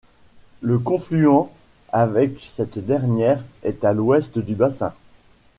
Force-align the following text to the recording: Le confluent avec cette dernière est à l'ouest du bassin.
Le 0.61 0.79
confluent 0.79 1.47
avec 1.93 2.43
cette 2.43 2.79
dernière 2.83 3.45
est 3.61 3.83
à 3.85 3.93
l'ouest 3.93 4.39
du 4.39 4.55
bassin. 4.55 4.95